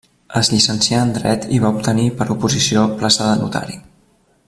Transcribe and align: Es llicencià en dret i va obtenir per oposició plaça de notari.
Es 0.39 0.47
llicencià 0.53 1.01
en 1.07 1.11
dret 1.17 1.45
i 1.57 1.59
va 1.65 1.71
obtenir 1.79 2.07
per 2.23 2.27
oposició 2.37 2.87
plaça 3.03 3.29
de 3.33 3.39
notari. 3.45 3.79